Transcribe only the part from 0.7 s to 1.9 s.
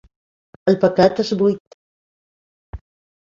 El paquet és buit.